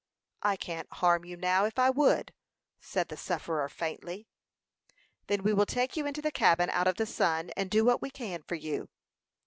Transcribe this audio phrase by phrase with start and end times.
[0.41, 2.33] "I can't harm you now if I would,"
[2.79, 4.25] said the sufferer, faintly.
[5.27, 8.01] "Then we will take you into the cabin out of the sun, and do what
[8.01, 8.89] we can for you."